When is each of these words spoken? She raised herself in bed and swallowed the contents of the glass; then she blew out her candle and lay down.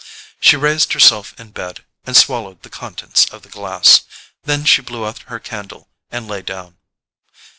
She 0.39 0.57
raised 0.57 0.93
herself 0.93 1.39
in 1.39 1.51
bed 1.51 1.85
and 2.05 2.17
swallowed 2.17 2.63
the 2.63 2.71
contents 2.71 3.25
of 3.25 3.43
the 3.43 3.49
glass; 3.49 4.01
then 4.45 4.65
she 4.65 4.81
blew 4.81 5.05
out 5.05 5.19
her 5.27 5.37
candle 5.39 5.89
and 6.09 6.27
lay 6.27 6.41
down. 6.41 6.79